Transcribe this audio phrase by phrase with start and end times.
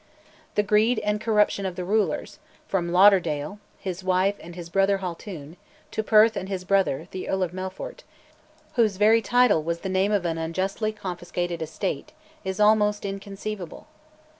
[0.55, 5.57] The greed and corruption of the rulers, from Lauderdale, his wife, and his brother Haltoun,
[5.91, 8.01] to Perth and his brother, the Earl of Melfort,
[8.73, 13.85] whose very title was the name of an unjustly confiscated estate, is almost inconceivable.